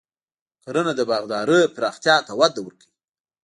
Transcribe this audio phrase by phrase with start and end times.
[0.63, 2.91] کرنه د باغدارۍ پراختیا ته وده ورکوي.